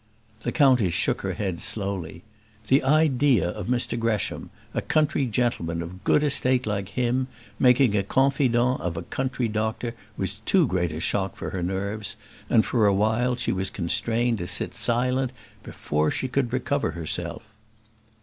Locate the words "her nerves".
11.51-12.15